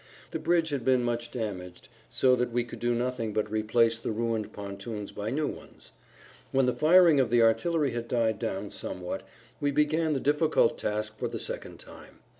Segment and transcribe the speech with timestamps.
[0.31, 4.09] The bridge had been much damaged so that we could do nothing but replace the
[4.09, 5.91] ruined pontoons by new ones.
[6.51, 9.21] When the firing of the artillery had died down somewhat
[9.59, 12.21] we began the difficult task for the second time.